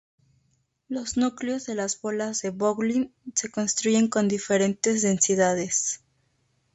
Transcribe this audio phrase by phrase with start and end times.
[0.87, 6.01] Los núcleos de las bolas de bowling se construyen con diferentes densidades.